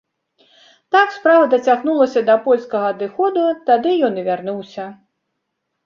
[0.95, 4.93] Так справа дацягнулася да польскага адыходу, тады ён і вярнуўся.